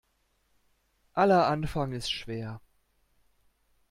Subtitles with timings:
[1.13, 2.59] Aller Anfang ist schwer.